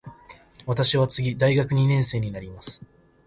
[0.65, 2.81] 私は次大学二年生になります。